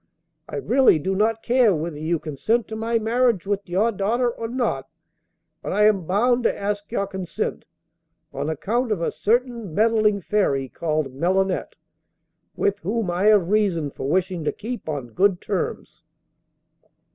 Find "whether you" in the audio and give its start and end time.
1.75-2.17